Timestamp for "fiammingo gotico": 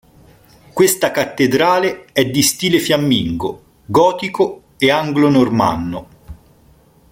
2.79-4.63